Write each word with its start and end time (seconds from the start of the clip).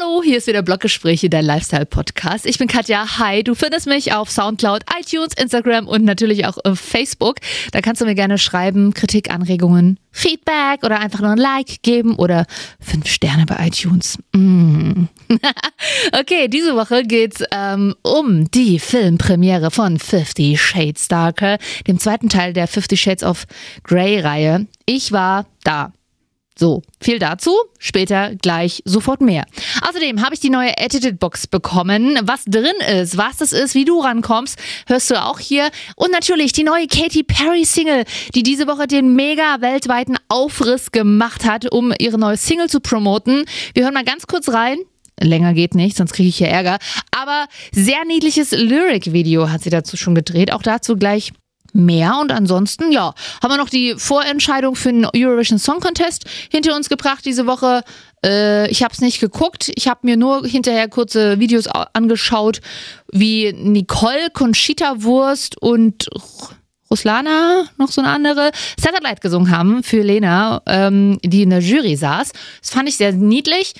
Hallo, 0.00 0.22
hier 0.22 0.38
ist 0.38 0.46
wieder 0.46 0.62
Bloggespräche, 0.62 1.30
dein 1.30 1.44
Lifestyle-Podcast. 1.44 2.46
Ich 2.46 2.58
bin 2.58 2.68
Katja. 2.68 3.18
Hi, 3.18 3.42
du 3.42 3.54
findest 3.54 3.86
mich 3.86 4.12
auf 4.12 4.30
Soundcloud, 4.30 4.82
iTunes, 5.00 5.32
Instagram 5.34 5.86
und 5.88 6.04
natürlich 6.04 6.46
auch 6.46 6.58
auf 6.64 6.78
Facebook. 6.78 7.36
Da 7.72 7.80
kannst 7.80 8.00
du 8.00 8.04
mir 8.04 8.14
gerne 8.14 8.38
schreiben, 8.38 8.92
Kritik, 8.94 9.30
Anregungen, 9.30 9.98
Feedback 10.10 10.84
oder 10.84 11.00
einfach 11.00 11.20
nur 11.20 11.30
ein 11.30 11.38
Like 11.38 11.82
geben 11.82 12.16
oder 12.16 12.46
fünf 12.80 13.08
Sterne 13.08 13.46
bei 13.46 13.66
iTunes. 13.66 14.18
Mm. 14.34 15.04
okay, 16.20 16.48
diese 16.48 16.74
Woche 16.76 17.02
geht's 17.02 17.42
ähm, 17.50 17.94
um 18.02 18.50
die 18.50 18.78
Filmpremiere 18.78 19.70
von 19.70 19.98
Fifty 19.98 20.56
Shades 20.56 21.08
Darker, 21.08 21.58
dem 21.86 21.98
zweiten 21.98 22.28
Teil 22.28 22.52
der 22.52 22.68
Fifty 22.68 22.96
Shades 22.96 23.24
of 23.24 23.46
Grey-Reihe. 23.84 24.66
Ich 24.86 25.12
war 25.12 25.46
da. 25.64 25.92
So, 26.60 26.82
viel 27.00 27.20
dazu, 27.20 27.52
später 27.78 28.34
gleich 28.34 28.82
sofort 28.84 29.20
mehr. 29.20 29.44
Außerdem 29.88 30.24
habe 30.24 30.34
ich 30.34 30.40
die 30.40 30.50
neue 30.50 30.76
Edited 30.76 31.20
Box 31.20 31.46
bekommen. 31.46 32.18
Was 32.22 32.44
drin 32.46 32.74
ist, 33.00 33.16
was 33.16 33.36
das 33.36 33.52
ist, 33.52 33.76
wie 33.76 33.84
du 33.84 34.00
rankommst, 34.00 34.58
hörst 34.88 35.08
du 35.08 35.22
auch 35.22 35.38
hier. 35.38 35.70
Und 35.94 36.10
natürlich 36.10 36.52
die 36.52 36.64
neue 36.64 36.88
Katy 36.88 37.22
Perry 37.22 37.64
Single, 37.64 38.02
die 38.34 38.42
diese 38.42 38.66
Woche 38.66 38.88
den 38.88 39.14
mega 39.14 39.60
weltweiten 39.60 40.16
Aufriss 40.26 40.90
gemacht 40.90 41.44
hat, 41.44 41.70
um 41.70 41.94
ihre 41.96 42.18
neue 42.18 42.36
Single 42.36 42.68
zu 42.68 42.80
promoten. 42.80 43.44
Wir 43.74 43.84
hören 43.84 43.94
mal 43.94 44.02
ganz 44.02 44.26
kurz 44.26 44.48
rein. 44.48 44.78
Länger 45.20 45.54
geht 45.54 45.76
nicht, 45.76 45.96
sonst 45.96 46.12
kriege 46.12 46.28
ich 46.28 46.38
hier 46.38 46.48
Ärger. 46.48 46.78
Aber 47.12 47.46
sehr 47.70 48.04
niedliches 48.04 48.50
Lyric-Video 48.50 49.48
hat 49.48 49.62
sie 49.62 49.70
dazu 49.70 49.96
schon 49.96 50.16
gedreht. 50.16 50.52
Auch 50.52 50.62
dazu 50.62 50.96
gleich 50.96 51.32
mehr. 51.72 52.18
Und 52.20 52.32
ansonsten, 52.32 52.92
ja, 52.92 53.14
haben 53.42 53.52
wir 53.52 53.56
noch 53.56 53.68
die 53.68 53.94
Vorentscheidung 53.96 54.76
für 54.76 54.92
den 54.92 55.06
Eurovision 55.06 55.58
Song 55.58 55.80
Contest 55.80 56.24
hinter 56.50 56.74
uns 56.74 56.88
gebracht 56.88 57.24
diese 57.24 57.46
Woche. 57.46 57.82
Äh, 58.24 58.70
ich 58.70 58.82
habe 58.82 58.92
es 58.92 59.00
nicht 59.00 59.20
geguckt. 59.20 59.70
Ich 59.74 59.88
habe 59.88 60.00
mir 60.02 60.16
nur 60.16 60.46
hinterher 60.46 60.88
kurze 60.88 61.38
Videos 61.38 61.66
angeschaut, 61.66 62.60
wie 63.12 63.52
Nicole 63.52 64.30
Conchita 64.32 65.02
Wurst 65.02 65.60
und 65.60 66.08
Ruslana, 66.90 67.66
noch 67.76 67.90
so 67.90 68.00
eine 68.00 68.10
andere, 68.10 68.50
Satellite 68.80 69.20
gesungen 69.20 69.50
haben 69.50 69.82
für 69.82 70.02
Lena, 70.02 70.62
ähm, 70.66 71.18
die 71.22 71.42
in 71.42 71.50
der 71.50 71.60
Jury 71.60 71.96
saß. 71.96 72.32
Das 72.60 72.70
fand 72.70 72.88
ich 72.88 72.96
sehr 72.96 73.12
niedlich. 73.12 73.74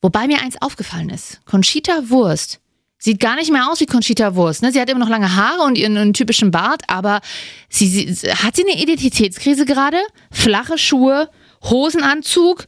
Wobei 0.00 0.26
mir 0.26 0.42
eins 0.42 0.60
aufgefallen 0.60 1.08
ist. 1.08 1.40
Conchita 1.46 2.10
Wurst 2.10 2.60
Sieht 3.04 3.20
gar 3.20 3.36
nicht 3.36 3.52
mehr 3.52 3.70
aus 3.70 3.80
wie 3.80 3.86
Conchita 3.86 4.34
Wurst. 4.34 4.62
Ne? 4.62 4.72
Sie 4.72 4.80
hat 4.80 4.88
immer 4.88 5.00
noch 5.00 5.10
lange 5.10 5.36
Haare 5.36 5.60
und 5.64 5.76
ihren, 5.76 5.94
ihren 5.94 6.14
typischen 6.14 6.50
Bart, 6.50 6.84
aber 6.88 7.20
sie, 7.68 7.86
sie, 7.86 8.32
hat 8.32 8.56
sie 8.56 8.62
eine 8.62 8.80
Identitätskrise 8.80 9.66
gerade? 9.66 9.98
Flache 10.30 10.78
Schuhe, 10.78 11.28
Hosenanzug, 11.62 12.64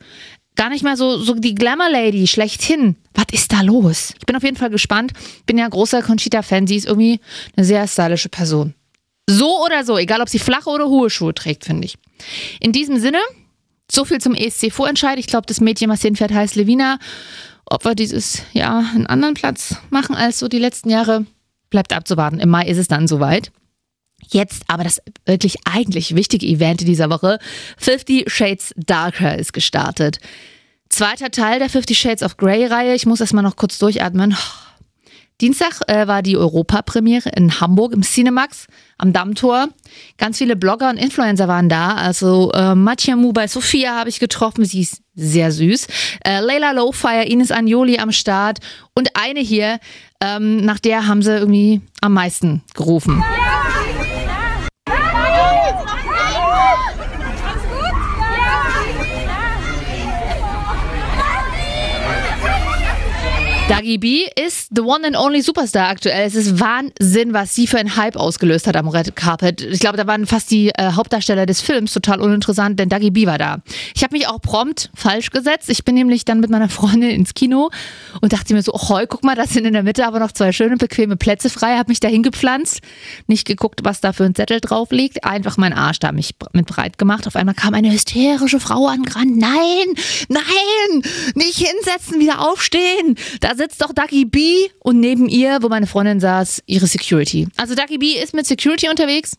gar 0.55 0.69
nicht 0.69 0.85
mehr 0.85 0.99
so, 0.99 1.17
so 1.17 1.33
die 1.33 1.55
Glamour 1.55 1.89
Lady 1.89 2.27
schlechthin. 2.27 2.97
Was 3.15 3.25
ist 3.33 3.51
da 3.51 3.63
los? 3.63 4.13
Ich 4.19 4.27
bin 4.27 4.37
auf 4.37 4.43
jeden 4.43 4.59
Fall 4.59 4.69
gespannt. 4.69 5.15
Bin 5.47 5.57
ja 5.57 5.67
großer 5.67 6.03
Conchita-Fan. 6.03 6.67
Sie 6.67 6.77
ist 6.77 6.87
irgendwie 6.87 7.19
eine 7.57 7.65
sehr 7.65 7.89
stylische 7.89 8.29
Person. 8.29 8.75
So 9.27 9.65
oder 9.65 9.85
so, 9.85 9.97
egal 9.97 10.21
ob 10.21 10.29
sie 10.29 10.39
flache 10.39 10.69
oder 10.69 10.87
hohe 10.89 11.09
Schuhe 11.09 11.33
trägt, 11.33 11.65
finde 11.65 11.87
ich. 11.87 11.95
In 12.61 12.73
diesem 12.73 12.99
Sinne, 12.99 13.21
so 13.91 14.05
viel 14.05 14.21
zum 14.21 14.35
ESC-Vorentscheid. 14.35 15.19
Ich 15.19 15.29
glaube, 15.29 15.47
das 15.47 15.63
Mädchen, 15.63 15.89
was 15.89 16.03
hinfährt, 16.03 16.35
heißt 16.35 16.57
Levina. 16.57 16.99
Ob 17.69 17.85
wir 17.85 17.95
dieses 17.95 18.43
Jahr 18.53 18.85
einen 18.95 19.07
anderen 19.07 19.35
Platz 19.35 19.77
machen 19.91 20.15
als 20.15 20.39
so 20.39 20.49
die 20.49 20.59
letzten 20.59 20.89
Jahre, 20.89 21.27
bleibt 21.69 21.93
abzuwarten. 21.93 22.39
Im 22.39 22.49
Mai 22.49 22.67
ist 22.67 22.79
es 22.79 22.89
dann 22.89 23.09
soweit. 23.09 23.51
Jetzt 24.29 24.63
aber 24.69 24.85
das 24.85 25.03
wirklich 25.25 25.57
eigentlich 25.65 26.15
wichtige 26.15 26.47
Event 26.47 26.81
dieser 26.81 27.11
Woche. 27.11 27.39
Fifty 27.77 28.25
Shades 28.29 28.73
Darker 28.77 29.37
ist 29.37 29.53
gestartet. 29.53 30.19
Zweiter 30.89 31.31
Teil 31.31 31.59
der 31.59 31.69
Fifty 31.69 31.95
Shades 31.95 32.23
of 32.23 32.37
Grey 32.37 32.67
Reihe. 32.67 32.95
Ich 32.95 33.07
muss 33.07 33.21
erstmal 33.21 33.43
noch 33.43 33.57
kurz 33.57 33.79
durchatmen. 33.79 34.37
Dienstag 35.41 35.83
äh, 35.87 36.07
war 36.07 36.23
die 36.23 36.37
Europapremiere 36.37 37.29
in 37.31 37.61
Hamburg 37.61 37.93
im 37.93 38.03
Cinemax 38.03 38.67
am 38.97 39.13
Dammtor. 39.13 39.69
Ganz 40.17 40.39
viele 40.39 40.57
Blogger 40.57 40.89
und 40.89 40.97
Influencer 40.97 41.47
waren 41.47 41.69
da. 41.69 41.95
Also 41.95 42.53
äh, 42.53 42.75
Matjamu 42.75 43.33
bei 43.33 43.47
Sophia 43.47 43.97
habe 43.97 44.09
ich 44.09 44.19
getroffen. 44.19 44.65
Sie 44.65 44.81
ist 44.81 45.03
sehr 45.15 45.53
süß. 45.53 45.89
Äh, 46.25 46.41
Layla 46.41 46.73
Lowfire, 46.73 47.25
Ines 47.25 47.51
Anjoli 47.51 47.99
am 47.99 48.13
Start. 48.13 48.61
Und 48.95 49.11
eine 49.15 49.41
hier, 49.41 49.79
ähm, 50.23 50.65
nach 50.65 50.79
der 50.79 51.07
haben 51.07 51.21
sie 51.21 51.37
irgendwie 51.37 51.83
am 52.01 52.15
meisten 52.15 52.63
gerufen. 52.75 53.23
Ja! 53.23 53.46
Dagi 63.69 63.99
B 63.99 64.27
ist 64.47 64.69
the 64.77 64.83
one 64.83 65.05
and 65.05 65.17
only 65.17 65.43
Superstar 65.43 65.89
aktuell. 65.89 66.25
Es 66.25 66.37
ist 66.37 66.61
Wahnsinn, 66.61 67.33
was 67.33 67.53
sie 67.53 67.67
für 67.67 67.79
einen 67.79 67.97
Hype 67.97 68.15
ausgelöst 68.15 68.69
hat 68.69 68.77
am 68.77 68.87
Red 68.87 69.17
Carpet. 69.17 69.61
Ich 69.61 69.81
glaube, 69.81 69.97
da 69.97 70.07
waren 70.07 70.25
fast 70.25 70.53
die 70.53 70.69
äh, 70.69 70.93
Hauptdarsteller 70.93 71.47
des 71.47 71.61
Films 71.63 71.93
total 71.93 72.21
uninteressant, 72.21 72.79
denn 72.79 72.89
Dagi 72.89 73.11
B 73.11 73.27
war 73.27 73.39
da. 73.39 73.63
Ich 73.93 74.05
habe 74.05 74.15
mich 74.15 74.29
auch 74.29 74.41
prompt 74.41 74.91
falsch 74.95 75.31
gesetzt. 75.31 75.69
Ich 75.69 75.85
bin 75.85 75.97
nämlich 75.97 76.25
dann 76.25 76.39
mit 76.39 76.49
meiner 76.49 76.69
Freundin 76.69 77.11
ins 77.11 77.35
Kino 77.35 77.71
und 78.21 78.33
dachte 78.33 78.55
mir 78.55 78.63
so, 78.63 78.73
oh, 78.73 78.89
heu, 78.89 79.05
guck 79.09 79.25
mal, 79.25 79.35
da 79.35 79.49
sind 79.49 79.65
in 79.65 79.73
der 79.73 79.83
Mitte 79.83 80.07
aber 80.07 80.21
noch 80.21 80.31
zwei 80.31 80.53
schöne, 80.53 80.77
bequeme 80.77 81.17
Plätze 81.17 81.51
frei. 81.51 81.77
Habe 81.77 81.91
mich 81.91 81.99
da 81.99 82.07
hingepflanzt, 82.07 82.83
nicht 83.27 83.49
geguckt, 83.49 83.81
was 83.83 84.01
da 84.01 84.13
für 84.13 84.25
ein 84.25 84.37
Zettel 84.37 84.61
drauf 84.61 84.93
liegt. 84.93 85.25
Einfach 85.25 85.57
meinen 85.57 85.73
Arsch 85.75 85.99
da 85.99 86.13
mich 86.13 86.37
mit 86.53 86.67
breit 86.67 86.99
gemacht. 86.99 87.27
Auf 87.27 87.35
einmal 87.35 87.57
kam 87.57 87.75
eine 87.75 87.91
hysterische 87.91 88.61
Frau 88.61 88.87
angerannt. 88.87 89.37
Nein, 89.37 89.95
nein, 90.29 91.03
nicht 91.35 91.59
hinsetzen, 91.59 92.21
wieder 92.21 92.49
aufstehen. 92.49 93.17
Da 93.41 93.56
sitzt 93.57 93.83
doch 93.83 93.93
Ducky 93.93 94.25
B 94.25 94.69
und 94.79 95.01
neben 95.01 95.29
ihr, 95.29 95.59
wo 95.63 95.69
meine 95.69 95.87
Freundin 95.87 96.21
saß, 96.21 96.63
ihre 96.67 96.87
Security. 96.87 97.49
Also 97.57 97.75
Ducky 97.75 97.99
B 97.99 98.13
ist 98.13 98.35
mit 98.35 98.47
Security 98.47 98.89
unterwegs. 98.89 99.37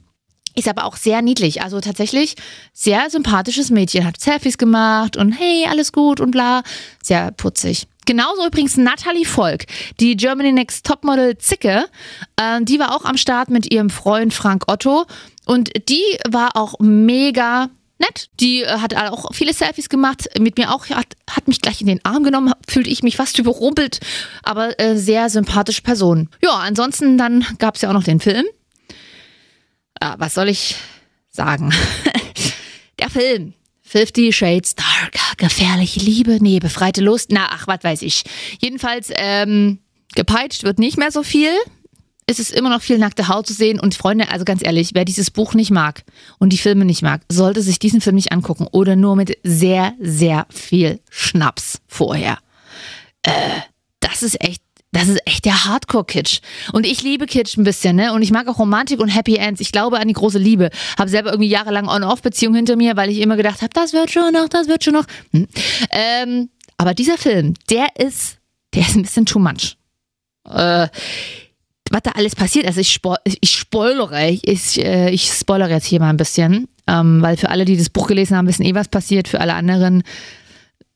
Ist 0.56 0.68
aber 0.68 0.86
auch 0.86 0.96
sehr 0.96 1.22
niedlich. 1.22 1.62
Also 1.62 1.80
tatsächlich 1.82 2.36
sehr 2.74 3.12
sympathisches 3.12 3.70
Mädchen. 3.70 4.06
Hat 4.06 4.20
Selfies 4.20 4.58
gemacht 4.58 5.16
und 5.16 5.32
hey, 5.32 5.68
alles 5.70 5.92
gut 5.92 6.20
und 6.20 6.32
bla. 6.32 6.64
Sehr 7.04 7.32
putzig. 7.32 7.88
Genauso 8.08 8.48
übrigens 8.48 8.76
Natalie 8.76 9.26
Volk, 9.26 9.66
die 10.00 10.16
Germany 10.16 10.54
Next 10.54 10.86
Topmodel 10.86 11.38
Zicke. 11.38 11.86
Äh, 12.38 12.64
die 12.64 12.80
war 12.80 12.96
auch 12.96 13.06
am 13.06 13.18
Start 13.18 13.50
mit 13.50 13.72
ihrem 13.72 13.92
Freund 13.92 14.34
Frank 14.34 14.64
Otto. 14.68 15.06
Und 15.46 15.72
die 15.90 16.04
war 16.28 16.56
auch 16.56 16.80
mega 16.80 17.70
nett. 18.00 18.30
Die 18.40 18.64
äh, 18.64 18.80
hat 18.80 18.96
auch 18.96 19.34
viele 19.34 19.54
Selfies 19.54 19.90
gemacht, 19.90 20.28
mit 20.40 20.58
mir 20.58 20.74
auch, 20.74 20.90
hat, 20.90 21.16
hat 21.30 21.48
mich 21.48 21.62
gleich 21.62 21.82
in 21.82 21.88
den 21.88 22.04
Arm 22.04 22.24
genommen, 22.24 22.54
fühlte 22.68 22.90
ich 22.90 23.04
mich 23.04 23.18
fast 23.18 23.40
überrumpelt, 23.40 24.00
aber 24.44 24.80
äh, 24.80 24.98
sehr 24.98 25.30
sympathische 25.30 25.82
Person. 25.82 26.30
Ja, 26.42 26.56
ansonsten 26.56 27.18
dann 27.18 27.46
gab 27.60 27.76
es 27.76 27.82
ja 27.82 27.90
auch 27.90 27.94
noch 27.94 28.04
den 28.04 28.20
Film. 28.20 28.46
Ah, 30.00 30.16
was 30.18 30.34
soll 30.34 30.50
ich 30.50 30.76
sagen? 31.30 31.74
Der 33.00 33.10
Film. 33.10 33.54
Fifty 33.82 34.34
Shades 34.34 34.76
Darker, 34.76 35.36
gefährliche 35.38 36.02
Liebe, 36.02 36.40
nee, 36.42 36.60
befreite 36.60 37.02
Lust, 37.02 37.32
na, 37.32 37.48
ach, 37.52 37.68
was 37.68 37.84
weiß 37.84 38.02
ich. 38.02 38.24
Jedenfalls, 38.60 39.12
ähm, 39.16 39.80
gepeitscht 40.14 40.64
wird 40.64 40.78
nicht 40.78 40.98
mehr 40.98 41.12
so 41.12 41.24
viel 41.24 41.52
es 42.30 42.40
ist 42.40 42.52
immer 42.52 42.70
noch 42.70 42.82
viel 42.82 42.98
nackte 42.98 43.30
Haut 43.30 43.48
zu 43.48 43.54
sehen. 43.54 43.80
Und 43.80 43.96
Freunde, 43.96 44.30
also 44.30 44.46
ganz 44.46 44.64
ehrlich, 44.64 44.92
wer 44.94 45.06
dieses 45.06 45.32
Buch 45.32 45.54
nicht 45.54 45.72
mag 45.72 46.04
und 46.38 46.52
die 46.52 46.58
Filme 46.58 46.86
nicht 46.86 47.02
mag, 47.02 47.22
sollte 47.32 47.62
sich 47.62 47.80
diesen 47.80 48.02
Film 48.02 48.16
nicht 48.16 48.32
angucken 48.32 48.68
oder 48.72 48.96
nur 48.96 49.16
mit 49.16 49.38
sehr, 49.44 49.94
sehr 50.00 50.46
viel 50.50 51.00
Schnaps 51.10 51.80
vorher. 51.88 52.38
Äh, 53.24 53.32
das 54.02 54.22
ist 54.24 54.42
echt 54.42 54.62
das 54.94 55.10
ist 55.10 55.20
echt 55.28 55.44
der 55.46 55.66
Hardcore-Kitsch. 55.66 56.40
Und 56.72 56.86
ich 56.86 57.04
liebe 57.04 57.26
Kitsch 57.26 57.58
ein 57.58 57.66
bisschen, 57.66 57.98
ne? 57.98 58.14
Und 58.14 58.22
ich 58.22 58.32
mag 58.32 58.48
auch 58.48 58.58
Romantik 58.58 59.00
und 59.00 59.10
Happy 59.10 59.36
Ends. 59.36 59.60
Ich 59.60 59.74
glaube 59.74 60.00
an 60.00 60.08
die 60.08 60.14
große 60.14 60.40
Liebe. 60.40 60.70
Habe 60.98 61.10
selber 61.10 61.32
irgendwie 61.32 61.50
jahrelang 61.50 61.90
On-Off-Beziehung 61.90 62.56
hinter 62.56 62.78
mir, 62.78 62.96
weil 62.96 63.10
ich 63.10 63.20
immer 63.20 63.36
gedacht 63.36 63.62
habe, 63.62 63.74
das 63.74 63.92
wird 63.92 64.12
schon 64.12 64.32
noch, 64.34 64.48
das 64.48 64.70
wird 64.70 64.86
schon 64.86 64.94
noch. 64.94 65.06
Hm. 65.34 65.48
Ähm, 65.92 66.50
aber 66.78 66.94
dieser 66.94 67.18
Film, 67.18 67.54
der 67.70 67.88
ist, 67.98 68.38
der 68.74 68.84
ist 68.84 68.96
ein 68.96 69.02
bisschen 69.02 69.26
too 69.26 69.40
much. 69.40 69.78
Äh, 70.50 70.88
was 71.92 72.02
da 72.04 72.12
alles 72.12 72.36
passiert. 72.36 72.66
Also 72.66 72.82
ich, 72.82 72.92
spo 72.92 73.16
ich 73.24 73.52
spoilere, 73.52 74.30
ich, 74.30 74.84
äh, 74.84 75.10
ich 75.10 75.32
spoilere 75.32 75.72
jetzt 75.72 75.86
hier 75.86 76.00
mal 76.00 76.10
ein 76.10 76.18
bisschen, 76.18 76.68
ähm, 76.88 77.22
weil 77.22 77.38
für 77.38 77.50
alle, 77.50 77.66
die 77.66 77.78
das 77.78 77.90
Buch 77.90 78.08
gelesen 78.08 78.36
haben, 78.36 78.48
wissen 78.48 78.66
eh, 78.66 78.76
was 78.76 78.88
passiert. 78.88 79.28
Für 79.28 79.40
alle 79.40 79.54
anderen 79.54 80.04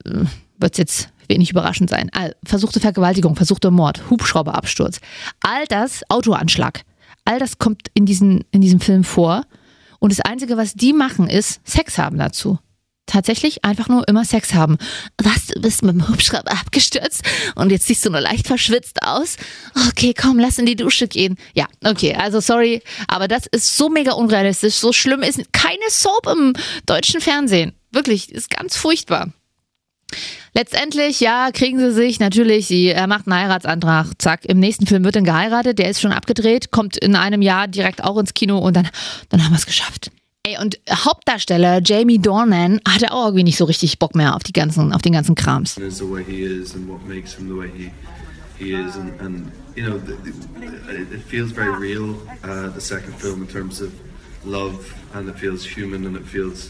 äh, 0.06 0.26
wird 0.58 0.74
es 0.74 0.78
jetzt 0.78 1.10
wenig 1.28 1.52
überraschend 1.52 1.90
sein. 1.90 2.10
All, 2.14 2.36
versuchte 2.44 2.80
Vergewaltigung, 2.80 3.36
versuchter 3.36 3.72
Mord, 3.72 4.10
Hubschrauberabsturz, 4.10 5.00
all 5.42 5.66
das, 5.68 6.02
Autoanschlag, 6.10 6.84
all 7.26 7.40
das 7.40 7.58
kommt 7.58 7.88
in, 7.94 8.06
diesen, 8.06 8.44
in 8.52 8.62
diesem 8.62 8.80
Film 8.80 9.04
vor. 9.04 9.46
Und 10.00 10.12
das 10.12 10.22
Einzige, 10.22 10.58
was 10.58 10.74
die 10.74 10.94
machen, 10.94 11.30
ist 11.30 11.62
Sex 11.64 11.98
haben 11.98 12.18
dazu 12.18 12.60
tatsächlich 13.12 13.64
einfach 13.64 13.88
nur 13.90 14.08
immer 14.08 14.26
Sex 14.26 14.54
haben. 14.54 14.78
Was, 15.22 15.48
du 15.48 15.62
bist 15.62 15.84
mit 15.84 15.94
dem 15.94 16.08
Hubschrauber 16.08 16.52
abgestürzt 16.52 17.22
und 17.56 17.72
jetzt 17.72 17.88
siehst 17.88 18.06
du 18.06 18.10
nur 18.10 18.22
leicht 18.22 18.48
verschwitzt 18.48 19.04
aus. 19.04 19.38
Okay, 19.90 20.14
komm, 20.20 20.40
lass 20.40 20.58
in 20.58 20.66
die 20.66 20.76
Dusche 20.76 21.08
gehen. 21.08 21.38
Ja, 21.54 21.68
okay, 21.84 22.16
also 22.16 22.40
sorry, 22.40 22.82
aber 23.08 23.28
das 23.28 23.46
ist 23.48 23.78
so 23.78 23.90
mega 23.90 24.14
unrealistisch. 24.14 24.76
So 24.76 24.94
schlimm 24.94 25.22
ist 25.22 25.52
keine 25.52 25.90
Soap 25.90 26.28
im 26.32 26.54
deutschen 26.86 27.22
Fernsehen. 27.22 27.74
Wirklich, 27.92 28.32
ist 28.32 28.50
ganz 28.50 28.78
furchtbar. 28.78 29.34
Letztendlich, 30.54 31.22
ja, 31.22 31.50
kriegen 31.52 31.80
sie 31.80 31.92
sich 31.92 32.20
natürlich, 32.20 32.68
sie, 32.68 32.90
er 32.90 33.08
macht 33.08 33.28
einen 33.28 33.40
Heiratsantrag, 33.40 34.08
zack, 34.18 34.44
im 34.46 34.60
nächsten 34.60 34.86
Film 34.86 35.06
wird 35.06 35.16
dann 35.16 35.24
geheiratet, 35.24 35.80
der 35.80 35.90
ist 35.90 36.02
schon 36.02 36.12
abgedreht, 36.12 36.72
kommt 36.72 36.98
in 36.98 37.16
einem 37.16 37.42
Jahr 37.42 37.70
direkt 37.70 38.04
auch 38.04 38.18
ins 38.18 38.34
Kino 38.34 38.58
und 38.58 38.76
dann, 38.76 38.90
dann 39.30 39.44
haben 39.44 39.52
wir 39.52 39.58
es 39.58 39.66
geschafft. 39.66 40.12
Ey, 40.44 40.58
und 40.60 40.80
Hauptdarsteller 40.90 41.82
Jamie 41.84 42.18
Dornan 42.18 42.82
hatte 42.88 43.12
auch 43.12 43.26
irgendwie 43.26 43.44
nicht 43.44 43.58
so 43.58 43.66
richtig 43.66 44.00
Bock 44.00 44.16
mehr 44.16 44.36
auf 44.36 44.44
die 44.44 44.54
ganzen, 44.54 44.92
auf 44.92 45.02
den 45.04 45.14
ganzen 45.14 45.36
Krams. 45.36 45.76
he 48.62 48.74
is 48.74 48.96
and 48.96 49.20
and, 49.22 49.52
you 49.76 49.84
know 49.84 49.96
it 49.98 51.24
feels 51.28 51.52
very 51.52 51.74
real 51.80 52.16
uh, 52.44 52.70
the 52.76 52.80
second 52.80 53.16
film 53.20 53.42
in 53.42 53.48
terms 53.48 53.82
of 53.82 53.90
love 54.46 54.94
and 55.14 55.28
it 55.28 55.36
feels 55.36 55.66
human 55.66 56.06
and 56.06 56.16
it 56.16 56.28
feels 56.28 56.70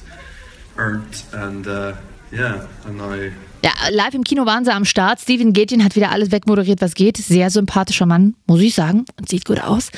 earned 0.78 1.24
and 1.34 1.68
uh, 1.68 1.94
yeah 2.32 2.66
and 2.86 3.02
I 3.02 3.32
Ja, 3.64 3.72
live 3.92 4.16
im 4.16 4.24
Kino 4.24 4.46
waren 4.48 4.66
sie 4.66 4.74
am 4.74 4.86
Start. 4.86 5.20
Steven 5.20 5.54
Gätjen 5.54 5.84
hat 5.84 5.96
wieder 5.96 6.10
alles 6.12 6.32
wegmoderiert, 6.32 6.82
was 6.82 6.96
geht. 6.96 7.18
Sehr 7.18 7.52
sympathischer 7.52 8.08
Mann, 8.08 8.34
muss 8.48 8.60
ich 8.60 8.74
sagen. 8.74 9.06
Und 9.20 9.30
sieht 9.30 9.46
gut 9.46 9.60
aus. 9.62 9.92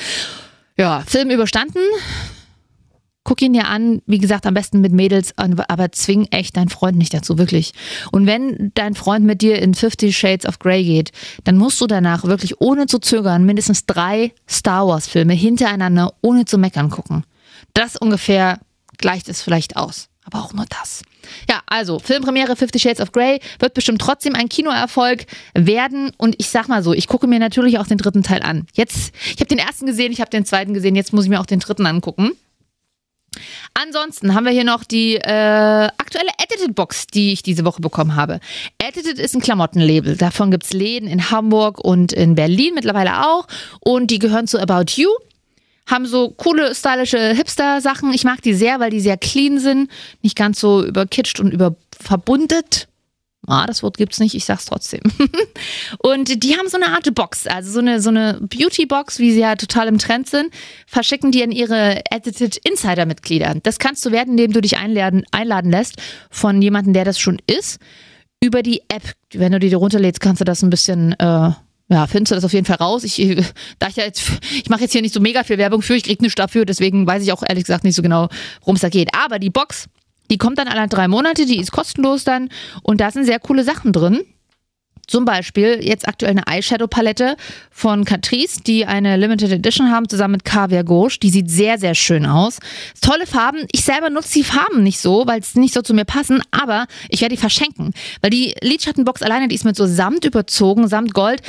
Ja, 0.76 1.02
Film 1.08 1.30
überstanden. 1.30 1.80
Guck 3.24 3.42
ihn 3.42 3.54
dir 3.54 3.68
an, 3.68 4.02
wie 4.06 4.18
gesagt, 4.18 4.46
am 4.46 4.54
besten 4.54 4.82
mit 4.82 4.92
Mädels, 4.92 5.34
aber 5.38 5.92
zwing 5.94 6.28
echt 6.32 6.58
deinen 6.58 6.70
Freund 6.70 6.98
nicht 6.98 7.14
dazu, 7.14 7.38
wirklich. 7.38 7.72
Und 8.12 8.28
wenn 8.28 8.72
dein 8.74 8.96
Freund 8.96 9.26
mit 9.26 9.42
dir 9.42 9.62
in 9.62 9.74
Fifty 9.76 10.12
Shades 10.12 10.46
of 10.46 10.60
Grey 10.60 10.84
geht, 10.84 11.12
dann 11.46 11.58
musst 11.58 11.80
du 11.80 11.88
danach 11.88 12.26
wirklich 12.26 12.60
ohne 12.60 12.86
zu 12.86 13.00
zögern 13.00 13.46
mindestens 13.46 13.86
drei 13.86 14.34
Star 14.50 14.88
Wars 14.88 15.08
Filme 15.08 15.34
hintereinander 15.34 16.14
ohne 16.22 16.46
zu 16.46 16.58
meckern 16.58 16.90
gucken. 16.90 17.26
Das 17.74 17.96
ungefähr 17.96 18.60
gleicht 18.98 19.30
es 19.30 19.42
vielleicht 19.42 19.78
aus. 19.78 20.10
Aber 20.26 20.40
auch 20.40 20.54
nur 20.54 20.66
das. 20.70 21.02
Ja, 21.50 21.62
also 21.66 22.00
Filmpremiere 22.00 22.56
Fifty 22.56 22.80
Shades 22.80 23.02
of 23.02 23.12
Grey 23.12 23.40
wird 23.60 23.74
bestimmt 23.74 24.00
trotzdem 24.00 24.36
ein 24.36 24.48
Kinoerfolg 24.48 25.26
werden. 25.54 26.12
Und 26.18 26.36
ich 26.38 26.50
sag 26.50 26.70
mal 26.70 26.82
so, 26.84 26.94
ich 26.94 27.08
gucke 27.08 27.28
mir 27.28 27.40
natürlich 27.40 27.78
auch 27.78 27.88
den 27.88 27.98
dritten 27.98 28.24
Teil 28.24 28.42
an. 28.42 28.66
Jetzt, 28.74 29.14
ich 29.26 29.40
habe 29.40 29.48
den 29.48 29.58
ersten 29.58 29.86
gesehen, 29.86 30.12
ich 30.12 30.22
habe 30.22 30.30
den 30.30 30.46
zweiten 30.46 30.74
gesehen, 30.74 30.96
jetzt 30.96 31.12
muss 31.14 31.26
ich 31.26 31.30
mir 31.30 31.42
auch 31.42 31.46
den 31.46 31.60
dritten 31.60 31.86
angucken. 31.86 32.32
Ansonsten 33.74 34.34
haben 34.34 34.46
wir 34.46 34.52
hier 34.52 34.64
noch 34.64 34.84
die 34.84 35.16
äh, 35.16 35.22
aktuelle 35.98 36.30
Edited 36.38 36.76
Box, 36.76 37.08
die 37.08 37.34
ich 37.34 37.44
diese 37.44 37.66
Woche 37.66 37.82
bekommen 37.82 38.16
habe. 38.16 38.40
Edited 38.78 39.20
ist 39.20 39.36
ein 39.36 39.42
Klamottenlabel. 39.42 40.16
Davon 40.18 40.52
gibt 40.52 40.66
es 40.66 40.74
Läden 40.74 41.08
in 41.08 41.32
Hamburg 41.32 41.80
und 41.80 42.14
in 42.14 42.36
Berlin 42.36 42.74
mittlerweile 42.76 43.28
auch. 43.28 43.48
Und 43.80 44.12
die 44.12 44.20
gehören 44.20 44.48
zu 44.48 44.60
About 44.60 44.94
You. 44.96 45.10
Haben 45.86 46.06
so 46.06 46.30
coole, 46.30 46.74
stylische 46.74 47.34
Hipster-Sachen. 47.34 48.14
Ich 48.14 48.24
mag 48.24 48.42
die 48.42 48.54
sehr, 48.54 48.80
weil 48.80 48.90
die 48.90 49.02
sehr 49.02 49.18
clean 49.18 49.60
sind. 49.60 49.90
Nicht 50.22 50.38
ganz 50.38 50.60
so 50.60 50.84
überkitscht 50.84 51.40
und 51.40 51.52
überverbundet. 51.52 52.88
Ah, 53.46 53.66
das 53.66 53.84
Wort 53.84 53.98
gibt's 53.98 54.20
nicht, 54.20 54.36
ich 54.36 54.46
sag's 54.46 54.66
trotzdem. 54.66 55.02
und 56.00 56.44
die 56.44 56.56
haben 56.56 56.70
so 56.70 56.78
eine 56.78 56.94
Art 56.94 57.14
Box, 57.14 57.46
also 57.46 57.72
so 57.72 57.80
eine, 57.80 58.02
so 58.02 58.10
eine 58.10 58.40
Beauty-Box, 58.42 59.20
wie 59.20 59.32
sie 59.32 59.42
ja 59.42 59.56
total 59.56 59.90
im 59.90 59.98
Trend 59.98 60.30
sind, 60.30 60.54
verschicken 60.88 61.32
die 61.32 61.44
an 61.44 61.52
ihre 61.52 62.02
Edited 62.10 62.56
Insider-Mitglieder. 62.58 63.56
Das 63.62 63.80
kannst 63.80 64.06
du 64.06 64.12
werden, 64.12 64.32
indem 64.32 64.54
du 64.54 64.62
dich 64.62 64.78
einladen, 64.78 65.24
einladen 65.32 65.72
lässt 65.72 65.96
von 66.30 66.62
jemandem, 66.62 66.94
der 66.94 67.04
das 67.04 67.20
schon 67.20 67.40
ist, 67.46 67.80
über 68.42 68.64
die 68.64 68.82
App. 68.88 69.14
Wenn 69.34 69.52
du 69.52 69.60
die 69.60 69.74
runterlädst, 69.74 70.22
kannst 70.22 70.40
du 70.40 70.46
das 70.46 70.62
ein 70.62 70.70
bisschen, 70.70 71.12
äh, 71.14 71.52
ja, 71.90 72.08
findest 72.08 72.32
du 72.32 72.36
das 72.36 72.46
auf 72.46 72.54
jeden 72.54 72.66
Fall 72.66 72.78
raus. 72.78 73.04
Ich, 73.04 73.18
da 73.80 73.90
ich 73.90 73.98
ja 73.98 74.06
ich 74.08 74.70
mache 74.70 74.82
jetzt 74.82 74.94
hier 74.94 75.02
nicht 75.02 75.14
so 75.14 75.20
mega 75.20 75.44
viel 75.44 75.58
Werbung 75.58 75.82
für, 75.82 75.96
ich 75.96 76.04
krieg 76.04 76.22
nichts 76.22 76.36
dafür, 76.36 76.64
deswegen 76.64 77.06
weiß 77.06 77.22
ich 77.24 77.34
auch 77.34 77.44
ehrlich 77.46 77.66
gesagt 77.66 77.84
nicht 77.84 77.96
so 77.96 78.02
genau, 78.02 78.30
worum 78.62 78.76
es 78.76 78.82
da 78.82 78.90
geht. 78.90 79.10
Aber 79.14 79.38
die 79.38 79.50
Box 79.50 79.90
die 80.30 80.38
kommt 80.38 80.58
dann 80.58 80.68
alle 80.68 80.88
drei 80.88 81.08
Monate, 81.08 81.46
die 81.46 81.60
ist 81.60 81.72
kostenlos 81.72 82.24
dann 82.24 82.50
und 82.82 83.02
da 83.02 83.12
sind 83.12 83.26
sehr 83.26 83.40
coole 83.40 83.64
Sachen 83.64 83.92
drin. 83.92 84.22
Zum 85.06 85.26
Beispiel 85.26 85.80
jetzt 85.82 86.08
aktuell 86.08 86.32
eine 86.32 86.48
Eyeshadow-Palette 86.48 87.36
von 87.72 88.06
Catrice, 88.06 88.62
die 88.64 88.86
eine 88.86 89.18
Limited 89.18 89.52
Edition 89.52 89.92
haben, 89.92 90.08
zusammen 90.08 90.34
mit 90.34 90.46
Caviar 90.46 90.86
Gauche. 90.86 91.20
Die 91.20 91.30
sieht 91.30 91.52
sehr, 91.52 91.78
sehr 91.78 91.94
schön 91.94 92.26
aus. 92.26 92.60
Tolle 93.02 93.28
Farben. 93.28 93.66
Ich 93.74 93.84
selber 93.84 94.10
nutze 94.10 94.34
die 94.36 94.46
Farben 94.46 94.82
nicht 94.82 95.00
so, 95.00 95.28
weil 95.28 95.42
es 95.42 95.56
nicht 95.56 95.74
so 95.74 95.82
zu 95.82 95.94
mir 95.94 96.06
passen, 96.06 96.42
aber 96.52 96.88
ich 97.10 97.20
werde 97.20 97.36
die 97.36 97.42
verschenken. 97.42 97.94
Weil 98.22 98.30
die 98.30 98.56
Lidschattenbox 98.62 99.22
alleine, 99.22 99.50
die 99.50 99.56
ist 99.56 99.66
mit 99.66 99.76
so 99.76 99.86
Samt 99.86 100.24
überzogen, 100.24 100.88
Samt 100.88 101.14
Gold 101.14 101.42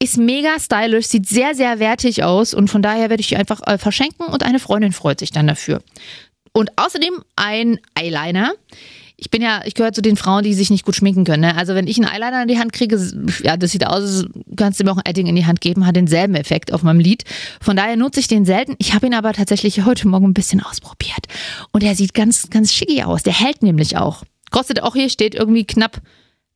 ist 0.00 0.16
mega 0.16 0.60
stylisch, 0.60 1.06
sieht 1.06 1.26
sehr, 1.26 1.54
sehr 1.54 1.80
wertig 1.80 2.22
aus 2.22 2.54
und 2.54 2.68
von 2.68 2.82
daher 2.82 3.10
werde 3.10 3.20
ich 3.20 3.28
die 3.28 3.36
einfach 3.36 3.60
äh, 3.66 3.78
verschenken 3.78 4.26
und 4.26 4.44
eine 4.44 4.60
Freundin 4.60 4.92
freut 4.92 5.18
sich 5.18 5.32
dann 5.32 5.48
dafür. 5.48 5.82
Und 6.58 6.72
außerdem 6.74 7.22
ein 7.36 7.78
Eyeliner. 7.94 8.52
Ich 9.16 9.30
bin 9.30 9.42
ja, 9.42 9.62
ich 9.64 9.74
gehöre 9.74 9.92
zu 9.92 10.02
den 10.02 10.16
Frauen, 10.16 10.42
die 10.42 10.54
sich 10.54 10.70
nicht 10.70 10.84
gut 10.84 10.96
schminken 10.96 11.22
können. 11.22 11.42
Ne? 11.42 11.56
Also 11.56 11.76
wenn 11.76 11.86
ich 11.86 11.98
einen 11.98 12.08
Eyeliner 12.08 12.42
in 12.42 12.48
die 12.48 12.58
Hand 12.58 12.72
kriege, 12.72 13.00
ja, 13.44 13.56
das 13.56 13.70
sieht 13.70 13.86
aus, 13.86 14.24
kannst 14.56 14.80
du 14.80 14.84
mir 14.84 14.90
auch 14.90 14.96
ein 14.96 15.06
Edding 15.06 15.28
in 15.28 15.36
die 15.36 15.46
Hand 15.46 15.60
geben, 15.60 15.86
hat 15.86 15.94
denselben 15.94 16.34
Effekt 16.34 16.72
auf 16.72 16.82
meinem 16.82 16.98
Lid. 16.98 17.22
Von 17.60 17.76
daher 17.76 17.94
nutze 17.94 18.18
ich 18.18 18.26
den 18.26 18.44
selten. 18.44 18.74
Ich 18.78 18.92
habe 18.92 19.06
ihn 19.06 19.14
aber 19.14 19.32
tatsächlich 19.34 19.84
heute 19.84 20.08
Morgen 20.08 20.26
ein 20.26 20.34
bisschen 20.34 20.60
ausprobiert. 20.60 21.28
Und 21.70 21.84
er 21.84 21.94
sieht 21.94 22.12
ganz, 22.12 22.50
ganz 22.50 22.72
schicki 22.72 23.04
aus. 23.04 23.22
Der 23.22 23.38
hält 23.38 23.62
nämlich 23.62 23.96
auch. 23.96 24.24
Kostet 24.50 24.82
auch 24.82 24.96
hier, 24.96 25.10
steht 25.10 25.36
irgendwie 25.36 25.64
knapp, 25.64 26.00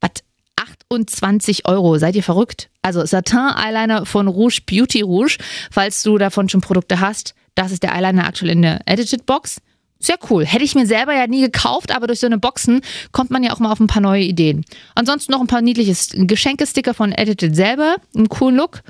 was, 0.00 0.10
28 0.56 1.68
Euro. 1.68 1.98
Seid 1.98 2.16
ihr 2.16 2.24
verrückt? 2.24 2.70
Also 2.82 3.06
Satin 3.06 3.52
Eyeliner 3.54 4.04
von 4.04 4.26
Rouge 4.26 4.62
Beauty 4.66 5.02
Rouge. 5.02 5.38
Falls 5.70 6.02
du 6.02 6.18
davon 6.18 6.48
schon 6.48 6.60
Produkte 6.60 6.98
hast, 6.98 7.36
das 7.54 7.70
ist 7.70 7.84
der 7.84 7.94
Eyeliner 7.94 8.26
aktuell 8.26 8.50
in 8.50 8.62
der 8.62 8.80
Edited 8.86 9.26
Box. 9.26 9.60
Sehr 10.02 10.18
cool. 10.28 10.44
Hätte 10.44 10.64
ich 10.64 10.74
mir 10.74 10.84
selber 10.84 11.14
ja 11.14 11.28
nie 11.28 11.40
gekauft, 11.42 11.94
aber 11.94 12.08
durch 12.08 12.18
so 12.18 12.26
eine 12.26 12.38
Boxen 12.38 12.80
kommt 13.12 13.30
man 13.30 13.44
ja 13.44 13.52
auch 13.52 13.60
mal 13.60 13.70
auf 13.70 13.78
ein 13.78 13.86
paar 13.86 14.02
neue 14.02 14.24
Ideen. 14.24 14.64
Ansonsten 14.96 15.30
noch 15.30 15.40
ein 15.40 15.46
paar 15.46 15.62
niedliche 15.62 15.94
Geschenkesticker 16.26 16.92
von 16.92 17.12
Edited 17.12 17.54
selber, 17.54 17.96
einen 18.14 18.28
coolen 18.28 18.56
Look. 18.56 18.82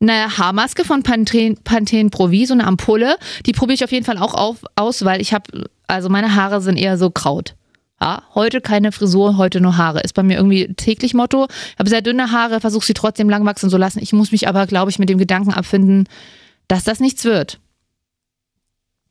Eine 0.00 0.38
Haarmaske 0.38 0.84
von 0.84 1.02
Pantene, 1.02 1.56
Pantene 1.64 2.10
Pro 2.10 2.28
V, 2.28 2.44
so 2.46 2.54
eine 2.54 2.66
Ampulle. 2.66 3.16
Die 3.46 3.52
probiere 3.52 3.74
ich 3.74 3.84
auf 3.84 3.90
jeden 3.90 4.04
Fall 4.04 4.18
auch 4.18 4.34
auf, 4.34 4.58
aus, 4.76 5.04
weil 5.04 5.20
ich 5.20 5.34
habe, 5.34 5.66
also 5.88 6.08
meine 6.08 6.36
Haare 6.36 6.60
sind 6.60 6.76
eher 6.76 6.98
so 6.98 7.10
Kraut. 7.10 7.56
Ja, 8.00 8.22
heute 8.34 8.60
keine 8.60 8.92
Frisur, 8.92 9.36
heute 9.38 9.60
nur 9.60 9.76
Haare. 9.76 10.00
Ist 10.00 10.14
bei 10.14 10.22
mir 10.22 10.36
irgendwie 10.36 10.72
täglich 10.74 11.14
Motto. 11.14 11.48
Ich 11.72 11.78
habe 11.78 11.88
sehr 11.88 12.02
dünne 12.02 12.30
Haare, 12.30 12.60
versuche 12.60 12.84
sie 12.84 12.94
trotzdem 12.94 13.28
lang 13.28 13.44
wachsen 13.44 13.70
zu 13.70 13.76
lassen. 13.76 14.00
Ich 14.00 14.12
muss 14.12 14.30
mich 14.30 14.46
aber, 14.46 14.66
glaube 14.66 14.90
ich, 14.90 15.00
mit 15.00 15.08
dem 15.08 15.18
Gedanken 15.18 15.52
abfinden, 15.52 16.06
dass 16.68 16.84
das 16.84 17.00
nichts 17.00 17.24
wird. 17.24 17.58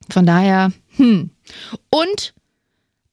Von 0.09 0.25
daher, 0.25 0.71
hm. 0.97 1.29
Und 1.89 2.33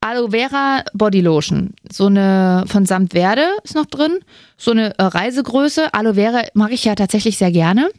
Aloe 0.01 0.31
Vera 0.31 0.85
Body 0.95 1.21
Lotion. 1.21 1.75
So 1.91 2.07
eine 2.07 2.65
von 2.67 2.87
Samt 2.87 3.13
Verde 3.13 3.47
ist 3.65 3.75
noch 3.75 3.87
drin. 3.87 4.21
So 4.57 4.71
eine 4.71 4.99
äh, 4.99 5.03
Reisegröße. 5.03 5.93
Aloe 5.93 6.15
Vera 6.15 6.43
mag 6.55 6.73
ich 6.73 6.85
ja 6.85 6.95
tatsächlich 6.95 7.37
sehr 7.37 7.53
gerne. 7.53 7.91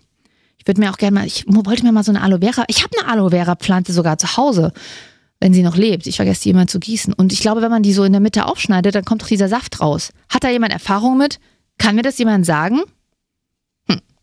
Ich 0.58 0.67
würde 0.67 0.82
mir 0.82 0.91
auch 0.91 0.98
gerne 0.98 1.20
mal, 1.20 1.25
ich 1.25 1.46
wollte 1.48 1.84
mir 1.84 1.91
mal 1.91 2.03
so 2.03 2.12
eine 2.12 2.22
Aloe 2.22 2.39
Vera, 2.39 2.65
ich 2.67 2.84
habe 2.84 2.96
eine 3.00 3.12
Aloe 3.12 3.32
Vera 3.32 3.56
Pflanze 3.56 3.94
sogar 3.94 4.17
zu 4.17 4.38
Hause, 4.38 4.74
wenn 5.39 5.53
sie 5.53 5.63
noch 5.63 5.75
lebt. 5.75 6.08
Ich 6.08 6.17
vergesse 6.17 6.44
die 6.44 6.50
immer 6.50 6.67
zu 6.67 6.79
gießen. 6.79 7.13
Und 7.13 7.34
ich 7.34 7.41
glaube, 7.41 7.62
wenn 7.62 7.72
man 7.72 7.84
die 7.84 7.94
so 7.94 8.03
in 8.03 8.12
der 8.12 8.22
Mitte 8.22 8.46
aufschneidet, 8.46 8.96
dann 8.96 9.06
kommt 9.06 9.22
doch 9.22 9.27
dieser 9.27 9.48
Saft 9.48 9.79
raus. 9.79 10.12
Hat 10.29 10.44
da 10.44 10.50
jemand 10.50 10.74
Erfahrung 10.74 11.17
mit? 11.17 11.39
Kann 11.77 11.96
mir 11.96 12.03
das 12.03 12.17
jemand 12.20 12.46
sagen? 12.46 12.82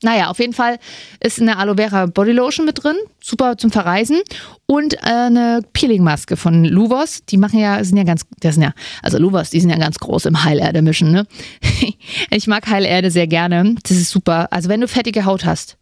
Naja, 0.02 0.28
auf 0.28 0.38
jeden 0.38 0.52
Fall 0.52 0.78
ist 1.21 1.40
eine 1.40 1.57
Aloe 1.57 1.76
Vera 1.76 2.07
Body 2.07 2.31
Lotion 2.31 2.64
mit 2.64 2.83
drin, 2.83 2.97
super 3.21 3.59
zum 3.59 3.73
Verreisen 3.73 4.21
und 4.67 4.95
äh, 4.95 4.99
eine 5.07 5.62
Peeling-Maske 5.73 6.37
von 6.37 6.64
Luvos. 6.64 7.25
Die 7.25 7.37
machen 7.37 7.59
ja, 7.59 7.83
sind 7.83 7.97
ja 7.97 8.05
ganz, 8.05 8.23
das 8.40 8.55
sind 8.55 8.62
ja, 8.62 8.73
also 9.02 9.19
Luvos, 9.19 9.50
die 9.50 9.61
sind 9.61 9.71
ja 9.71 9.76
ganz 9.76 9.99
groß 9.99 10.26
im 10.26 10.45
Heilerde-Mischen, 10.45 11.11
ne? 11.11 11.26
ich 12.31 12.47
mag 12.47 12.69
Heilerde 12.69 13.11
sehr 13.11 13.26
gerne. 13.26 13.75
Das 13.83 13.97
ist 13.97 14.11
super. 14.11 14.52
Also 14.52 14.69
wenn 14.69 14.81
du 14.81 14.87
fettige 14.87 15.25
Haut 15.25 15.45
hast, 15.45 15.76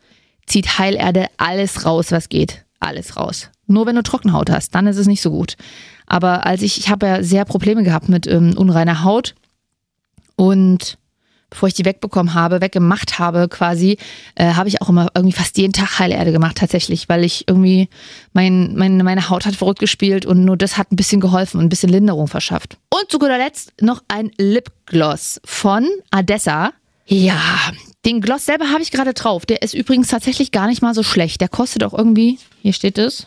zieht 0.47 0.79
Heilerde 0.79 1.27
alles 1.37 1.85
raus, 1.85 2.11
was 2.11 2.29
geht. 2.29 2.65
Alles 2.81 3.17
raus. 3.17 3.51
Nur 3.67 3.87
wenn 3.87 3.97
du 3.97 4.03
Trockenhaut 4.03 4.51
hast, 4.51 4.75
dann 4.75 4.87
ist 4.87 4.97
es 4.97 5.07
nicht 5.07 5.23
so 5.23 5.31
gut. 5.31 5.57
Aber 6.07 6.47
als 6.47 6.63
ich, 6.63 6.79
ich 6.79 6.89
habe 6.89 7.07
ja 7.07 7.23
sehr 7.23 7.45
Probleme 7.45 7.83
gehabt 7.83 8.09
mit 8.09 8.27
ähm, 8.27 8.55
unreiner 8.57 9.03
Haut 9.03 9.35
und 10.37 10.99
bevor 11.57 11.69
ich 11.69 11.75
die 11.75 11.87
wegbekommen 11.87 12.35
habe, 12.35 12.61
weggemacht 12.61 13.19
habe 13.19 13.49
quasi, 13.49 13.97
äh, 14.35 14.53
habe 14.53 14.69
ich 14.69 14.83
auch 14.83 14.91
immer 14.91 15.09
irgendwie 15.15 15.35
fast 15.35 15.57
jeden 15.57 15.73
Tag 15.73 15.99
Heilerde 15.99 16.31
gemacht 16.31 16.59
tatsächlich, 16.59 17.09
weil 17.09 17.25
ich 17.25 17.49
irgendwie, 17.49 17.89
mein, 18.35 18.75
mein, 18.77 18.99
meine 18.99 19.31
Haut 19.31 19.47
hat 19.47 19.57
verrückt 19.57 19.79
gespielt 19.79 20.27
und 20.27 20.45
nur 20.45 20.59
das 20.59 20.77
hat 20.77 20.93
ein 20.93 20.97
bisschen 20.97 21.19
geholfen 21.19 21.59
und 21.59 21.65
ein 21.65 21.69
bisschen 21.71 21.89
Linderung 21.89 22.29
verschafft. 22.29 22.77
Und 22.91 23.11
zu 23.11 23.19
guter 23.19 23.39
Letzt 23.39 23.73
noch 23.81 24.03
ein 24.09 24.31
Lipgloss 24.37 25.41
von 25.47 25.89
Adessa. 26.11 26.73
Ja, 27.07 27.41
den 28.05 28.21
Gloss 28.21 28.45
selber 28.45 28.69
habe 28.69 28.83
ich 28.83 28.91
gerade 28.91 29.15
drauf. 29.15 29.47
Der 29.47 29.63
ist 29.63 29.73
übrigens 29.73 30.09
tatsächlich 30.09 30.53
gar 30.53 30.67
nicht 30.67 30.83
mal 30.83 30.93
so 30.93 31.03
schlecht. 31.03 31.41
Der 31.41 31.49
kostet 31.49 31.85
auch 31.85 31.95
irgendwie, 31.95 32.39
hier 32.61 32.75
steht 32.75 32.99
es, 32.99 33.27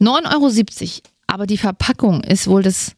9,70 0.00 0.82
Euro. 0.82 1.02
Aber 1.28 1.46
die 1.46 1.58
Verpackung 1.58 2.24
ist 2.24 2.48
wohl 2.48 2.64
das 2.64 2.96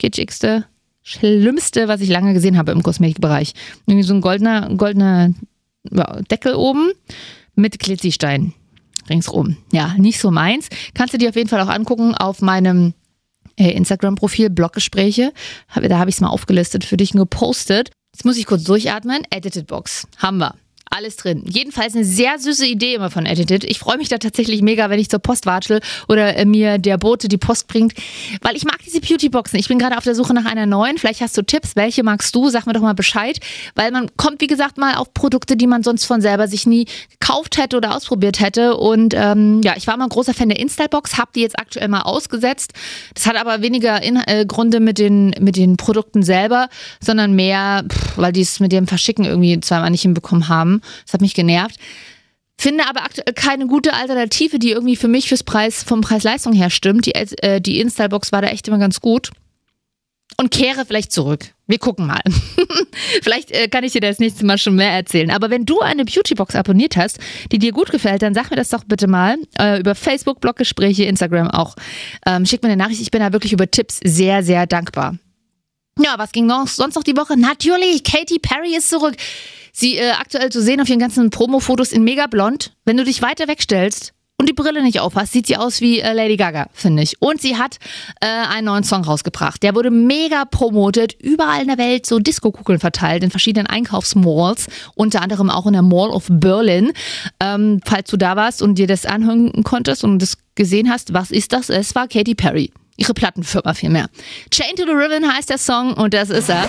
kitschigste 0.00 0.64
Schlimmste, 1.08 1.88
was 1.88 2.02
ich 2.02 2.10
lange 2.10 2.34
gesehen 2.34 2.58
habe 2.58 2.72
im 2.72 2.82
Kosmetikbereich. 2.82 3.54
Irgendwie 3.86 4.06
so 4.06 4.12
ein 4.12 4.20
goldener, 4.20 4.68
goldener 4.76 5.32
Deckel 6.30 6.54
oben 6.54 6.90
mit 7.54 7.78
Glitzistein 7.78 8.52
ringsrum. 9.08 9.56
Ja, 9.72 9.94
nicht 9.96 10.20
so 10.20 10.30
meins. 10.30 10.68
Kannst 10.92 11.14
du 11.14 11.18
dir 11.18 11.30
auf 11.30 11.36
jeden 11.36 11.48
Fall 11.48 11.62
auch 11.62 11.68
angucken 11.68 12.14
auf 12.14 12.42
meinem 12.42 12.92
äh, 13.56 13.70
Instagram-Profil, 13.70 14.50
Bloggespräche. 14.50 15.32
Da 15.74 15.98
habe 15.98 16.10
ich 16.10 16.16
es 16.16 16.20
mal 16.20 16.28
aufgelistet 16.28 16.84
für 16.84 16.98
dich 16.98 17.14
und 17.14 17.20
gepostet. 17.20 17.90
Jetzt 18.14 18.26
muss 18.26 18.36
ich 18.36 18.44
kurz 18.44 18.64
durchatmen. 18.64 19.22
Edited 19.30 19.66
Box. 19.66 20.06
Haben 20.18 20.38
wir 20.38 20.56
alles 20.98 21.14
drin. 21.14 21.44
Jedenfalls 21.46 21.94
eine 21.94 22.04
sehr 22.04 22.40
süße 22.40 22.66
Idee 22.66 22.94
immer 22.94 23.08
von 23.08 23.24
Edited. 23.24 23.62
Ich 23.62 23.78
freue 23.78 23.98
mich 23.98 24.08
da 24.08 24.18
tatsächlich 24.18 24.62
mega, 24.62 24.90
wenn 24.90 24.98
ich 24.98 25.08
zur 25.08 25.20
Post 25.20 25.46
watschel 25.46 25.80
oder 26.08 26.36
äh, 26.36 26.44
mir 26.44 26.78
der 26.78 26.98
Bote 26.98 27.28
die 27.28 27.38
Post 27.38 27.68
bringt, 27.68 27.94
weil 28.42 28.56
ich 28.56 28.64
mag 28.64 28.78
diese 28.84 29.00
Beautyboxen. 29.00 29.60
Ich 29.60 29.68
bin 29.68 29.78
gerade 29.78 29.96
auf 29.96 30.02
der 30.02 30.16
Suche 30.16 30.34
nach 30.34 30.44
einer 30.44 30.66
neuen. 30.66 30.98
Vielleicht 30.98 31.20
hast 31.20 31.36
du 31.36 31.42
Tipps. 31.42 31.76
Welche 31.76 32.02
magst 32.02 32.34
du? 32.34 32.48
Sag 32.48 32.66
mir 32.66 32.72
doch 32.72 32.80
mal 32.80 32.94
Bescheid, 32.94 33.38
weil 33.76 33.92
man 33.92 34.08
kommt, 34.16 34.40
wie 34.40 34.48
gesagt, 34.48 34.76
mal 34.76 34.96
auf 34.96 35.14
Produkte, 35.14 35.56
die 35.56 35.68
man 35.68 35.84
sonst 35.84 36.04
von 36.04 36.20
selber 36.20 36.48
sich 36.48 36.66
nie 36.66 36.86
gekauft 37.20 37.58
hätte 37.58 37.76
oder 37.76 37.94
ausprobiert 37.94 38.40
hätte. 38.40 38.76
Und 38.76 39.14
ähm, 39.16 39.60
ja, 39.62 39.74
ich 39.76 39.86
war 39.86 39.96
mal 39.96 40.04
ein 40.06 40.10
großer 40.10 40.34
Fan 40.34 40.48
der 40.48 40.58
Installbox, 40.58 41.16
habe 41.16 41.30
die 41.32 41.42
jetzt 41.42 41.60
aktuell 41.60 41.86
mal 41.86 42.02
ausgesetzt. 42.02 42.72
Das 43.14 43.26
hat 43.26 43.36
aber 43.36 43.62
weniger 43.62 44.02
in, 44.02 44.16
äh, 44.16 44.44
Gründe 44.48 44.80
mit 44.80 44.98
den, 44.98 45.32
mit 45.38 45.54
den 45.54 45.76
Produkten 45.76 46.24
selber, 46.24 46.68
sondern 47.00 47.34
mehr, 47.34 47.84
pff, 47.88 48.18
weil 48.18 48.32
die 48.32 48.40
es 48.40 48.58
mit 48.58 48.72
dem 48.72 48.88
Verschicken 48.88 49.24
irgendwie 49.24 49.60
zweimal 49.60 49.90
nicht 49.90 50.02
hinbekommen 50.02 50.48
haben. 50.48 50.82
Das 51.04 51.14
hat 51.14 51.20
mich 51.20 51.34
genervt. 51.34 51.78
Finde 52.60 52.88
aber 52.88 53.02
keine 53.34 53.68
gute 53.68 53.94
Alternative, 53.94 54.58
die 54.58 54.72
irgendwie 54.72 54.96
für 54.96 55.06
mich 55.06 55.28
fürs 55.28 55.44
Preis, 55.44 55.84
vom 55.84 56.00
Preis-Leistung 56.00 56.52
her 56.52 56.70
stimmt. 56.70 57.06
Die, 57.06 57.14
äh, 57.14 57.60
die 57.60 57.78
Installbox 57.80 58.32
war 58.32 58.42
da 58.42 58.48
echt 58.48 58.66
immer 58.66 58.78
ganz 58.78 59.00
gut. 59.00 59.30
Und 60.36 60.50
kehre 60.50 60.84
vielleicht 60.84 61.12
zurück. 61.12 61.46
Wir 61.68 61.78
gucken 61.78 62.06
mal. 62.06 62.20
vielleicht 63.22 63.50
äh, 63.52 63.68
kann 63.68 63.84
ich 63.84 63.92
dir 63.92 64.00
das 64.00 64.18
nächste 64.18 64.44
Mal 64.44 64.58
schon 64.58 64.74
mehr 64.74 64.90
erzählen. 64.90 65.30
Aber 65.30 65.50
wenn 65.50 65.66
du 65.66 65.80
eine 65.80 66.04
Beautybox 66.04 66.54
abonniert 66.54 66.96
hast, 66.96 67.18
die 67.52 67.58
dir 67.58 67.72
gut 67.72 67.90
gefällt, 67.90 68.22
dann 68.22 68.34
sag 68.34 68.50
mir 68.50 68.56
das 68.56 68.70
doch 68.70 68.84
bitte 68.84 69.06
mal 69.06 69.36
äh, 69.58 69.78
über 69.78 69.94
Facebook, 69.94 70.40
Bloggespräche, 70.40 71.04
Instagram 71.04 71.50
auch. 71.50 71.76
Ähm, 72.26 72.44
schick 72.44 72.62
mir 72.62 72.68
eine 72.68 72.76
Nachricht. 72.76 73.00
Ich 73.00 73.10
bin 73.10 73.20
da 73.20 73.32
wirklich 73.32 73.52
über 73.52 73.70
Tipps 73.70 74.00
sehr, 74.04 74.42
sehr 74.42 74.66
dankbar. 74.66 75.16
Ja, 75.98 76.14
was 76.18 76.32
ging 76.32 76.46
noch, 76.46 76.68
sonst 76.68 76.94
noch 76.94 77.02
die 77.02 77.16
Woche? 77.16 77.36
Natürlich, 77.36 78.04
Katy 78.04 78.38
Perry 78.38 78.76
ist 78.76 78.88
zurück. 78.88 79.16
Sie 79.78 79.96
äh, 79.96 80.10
aktuell 80.10 80.50
zu 80.50 80.60
sehen 80.60 80.80
auf 80.80 80.88
ihren 80.88 80.98
ganzen 80.98 81.30
Promo-Fotos 81.30 81.92
in 81.92 82.02
mega 82.02 82.26
blond. 82.26 82.72
Wenn 82.84 82.96
du 82.96 83.04
dich 83.04 83.22
weiter 83.22 83.46
wegstellst 83.46 84.12
und 84.36 84.48
die 84.48 84.52
Brille 84.52 84.82
nicht 84.82 84.98
aufhast, 84.98 85.32
sieht 85.32 85.46
sie 85.46 85.56
aus 85.56 85.80
wie 85.80 86.00
äh, 86.00 86.12
Lady 86.14 86.36
Gaga, 86.36 86.66
finde 86.72 87.04
ich. 87.04 87.22
Und 87.22 87.40
sie 87.40 87.56
hat 87.56 87.76
äh, 88.20 88.26
einen 88.26 88.64
neuen 88.64 88.82
Song 88.82 89.04
rausgebracht. 89.04 89.62
Der 89.62 89.76
wurde 89.76 89.92
mega 89.92 90.46
promotet, 90.46 91.14
überall 91.22 91.62
in 91.62 91.68
der 91.68 91.78
Welt 91.78 92.06
so 92.06 92.18
Disco-Kugeln 92.18 92.80
verteilt, 92.80 93.22
in 93.22 93.30
verschiedenen 93.30 93.68
Einkaufsmalls, 93.68 94.66
unter 94.96 95.22
anderem 95.22 95.48
auch 95.48 95.66
in 95.66 95.74
der 95.74 95.82
Mall 95.82 96.10
of 96.10 96.26
Berlin. 96.28 96.90
Ähm, 97.38 97.80
falls 97.84 98.10
du 98.10 98.16
da 98.16 98.34
warst 98.34 98.62
und 98.62 98.78
dir 98.78 98.88
das 98.88 99.06
anhören 99.06 99.62
konntest 99.62 100.02
und 100.02 100.18
das 100.18 100.38
gesehen 100.56 100.90
hast, 100.90 101.14
was 101.14 101.30
ist 101.30 101.52
das? 101.52 101.68
Es 101.68 101.94
war 101.94 102.08
Katy 102.08 102.34
Perry. 102.34 102.72
Ihre 102.96 103.14
Plattenfirma 103.14 103.74
vielmehr. 103.74 104.08
Chain 104.50 104.74
to 104.74 104.82
the 104.86 104.90
Ribbon 104.90 105.32
heißt 105.32 105.50
der 105.50 105.58
Song 105.58 105.94
und 105.94 106.14
das 106.14 106.30
ist 106.30 106.48
er. 106.48 106.68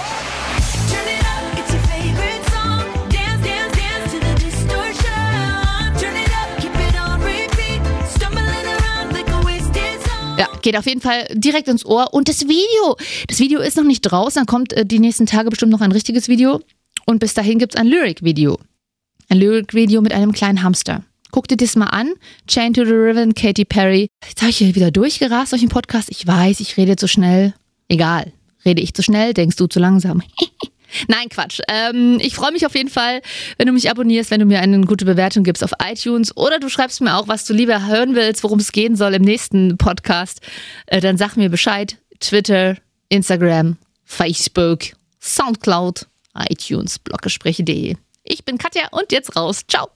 Ja, 10.39 10.47
geht 10.61 10.77
auf 10.77 10.85
jeden 10.85 11.01
Fall 11.01 11.27
direkt 11.33 11.67
ins 11.67 11.85
Ohr. 11.85 12.13
Und 12.13 12.29
das 12.29 12.47
Video, 12.47 12.95
das 13.27 13.39
Video 13.39 13.59
ist 13.59 13.75
noch 13.75 13.83
nicht 13.83 14.01
draußen, 14.01 14.39
dann 14.39 14.45
kommt 14.45 14.71
äh, 14.71 14.85
die 14.85 14.99
nächsten 14.99 15.25
Tage 15.25 15.49
bestimmt 15.49 15.73
noch 15.73 15.81
ein 15.81 15.91
richtiges 15.91 16.29
Video. 16.29 16.61
Und 17.05 17.19
bis 17.19 17.33
dahin 17.33 17.59
gibt 17.59 17.75
es 17.75 17.79
ein 17.79 17.87
Lyric-Video. 17.87 18.57
Ein 19.27 19.37
Lyric-Video 19.37 20.01
mit 20.01 20.13
einem 20.13 20.31
kleinen 20.31 20.63
Hamster. 20.63 21.03
Guck 21.31 21.49
dir 21.49 21.57
das 21.57 21.75
mal 21.75 21.87
an. 21.87 22.13
Chain 22.47 22.73
to 22.73 22.85
the 22.85 22.91
Ribbon, 22.91 23.33
Katy 23.33 23.65
Perry. 23.65 24.07
Jetzt 24.27 24.41
habe 24.41 24.51
ich 24.51 24.57
hier 24.59 24.73
wieder 24.75 24.91
durchgerast 24.91 25.51
durch 25.51 25.61
den 25.61 25.69
Podcast. 25.69 26.09
Ich 26.09 26.25
weiß, 26.25 26.61
ich 26.61 26.77
rede 26.77 26.95
zu 26.95 27.09
schnell. 27.09 27.53
Egal. 27.89 28.31
Rede 28.63 28.81
ich 28.81 28.93
zu 28.93 29.03
schnell, 29.03 29.33
denkst 29.33 29.57
du 29.57 29.67
zu 29.67 29.79
langsam. 29.79 30.23
Nein, 31.07 31.29
Quatsch. 31.29 31.59
Ähm, 31.67 32.17
ich 32.21 32.35
freue 32.35 32.51
mich 32.51 32.65
auf 32.65 32.75
jeden 32.75 32.89
Fall, 32.89 33.21
wenn 33.57 33.67
du 33.67 33.73
mich 33.73 33.89
abonnierst, 33.89 34.31
wenn 34.31 34.39
du 34.39 34.45
mir 34.45 34.59
eine 34.59 34.81
gute 34.81 35.05
Bewertung 35.05 35.43
gibst 35.43 35.63
auf 35.63 35.71
iTunes 35.83 36.35
oder 36.35 36.59
du 36.59 36.69
schreibst 36.69 37.01
mir 37.01 37.15
auch, 37.15 37.27
was 37.27 37.45
du 37.45 37.53
lieber 37.53 37.87
hören 37.87 38.15
willst, 38.15 38.43
worum 38.43 38.59
es 38.59 38.71
gehen 38.71 38.95
soll 38.95 39.13
im 39.13 39.21
nächsten 39.21 39.77
Podcast. 39.77 40.41
Äh, 40.87 41.01
dann 41.01 41.17
sag 41.17 41.35
mir 41.35 41.49
Bescheid. 41.49 41.97
Twitter, 42.19 42.75
Instagram, 43.09 43.77
Facebook, 44.03 44.79
Soundcloud, 45.21 46.07
iTunes, 46.49 46.99
bloggespräche.de. 46.99 47.95
Ich 48.23 48.45
bin 48.45 48.57
Katja 48.57 48.87
und 48.91 49.11
jetzt 49.11 49.35
raus. 49.35 49.61
Ciao. 49.67 49.87